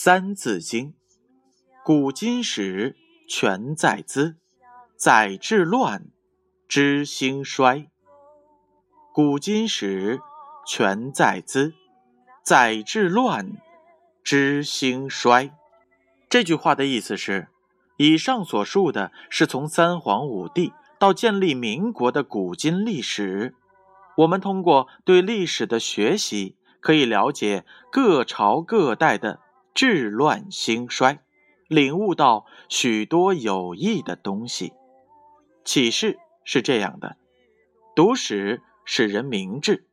[0.00, 0.92] 三字经》，
[1.84, 2.94] 古今史
[3.28, 4.36] 全在兹，
[4.96, 6.06] 载治乱，
[6.68, 7.90] 知兴衰。
[9.12, 10.20] 古今史
[10.64, 11.74] 全在兹，
[12.44, 13.56] 载治乱，
[14.22, 15.50] 知兴衰。
[16.28, 17.48] 这句话的意思是，
[17.96, 23.56] 以上所述的是从三皇五帝到建立民国的古今历史。
[24.18, 29.40] 我们通过对历史的学习，可以了解各朝各代的。
[29.78, 31.20] 治乱兴衰，
[31.68, 34.72] 领悟到许多有益的东西。
[35.64, 37.16] 启示是这样的：
[37.94, 39.86] 读史使人明智。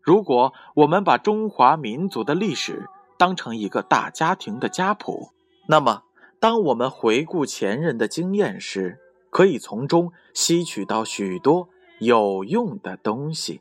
[0.00, 5.32] 如果我们把中华民族的历史当成一个大家庭的家谱，
[5.66, 6.04] 那么
[6.38, 11.68] 当我们回顾前人的经验时，可以从中吸取到许多
[11.98, 13.60] 有用的东西。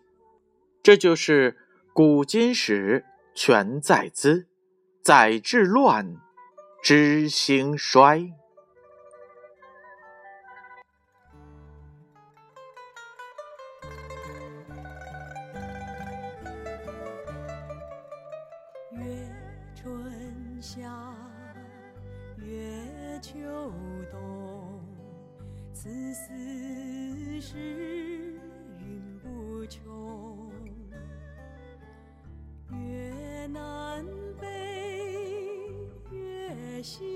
[0.84, 1.58] 这就是
[1.92, 4.46] 古今史全在兹。
[5.06, 6.18] 载治乱，
[6.82, 8.18] 知兴衰。
[18.94, 19.32] 月
[19.76, 20.90] 春夏，
[22.38, 23.38] 月秋
[24.10, 24.84] 冬，
[25.72, 27.95] 此四时
[36.86, 37.15] 心。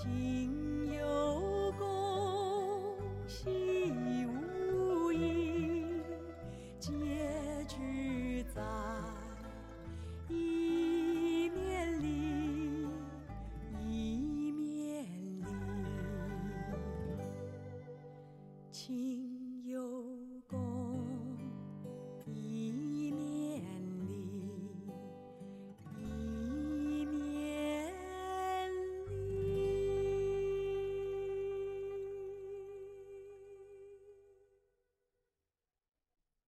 [0.00, 2.94] 情有攻
[3.26, 5.86] 心无义，
[6.78, 6.92] 结
[7.66, 8.62] 局在
[10.28, 12.86] 一面里，
[13.80, 15.04] 一面
[15.40, 15.42] 里，
[18.70, 20.17] 情有。